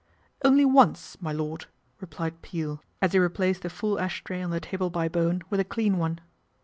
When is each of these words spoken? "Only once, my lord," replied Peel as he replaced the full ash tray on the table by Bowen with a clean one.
"Only 0.43 0.65
once, 0.65 1.21
my 1.21 1.31
lord," 1.31 1.67
replied 1.99 2.41
Peel 2.41 2.81
as 3.03 3.11
he 3.13 3.19
replaced 3.19 3.61
the 3.61 3.69
full 3.69 3.99
ash 3.99 4.23
tray 4.23 4.41
on 4.41 4.49
the 4.49 4.59
table 4.59 4.89
by 4.89 5.07
Bowen 5.07 5.43
with 5.51 5.59
a 5.59 5.63
clean 5.63 5.99
one. 5.99 6.19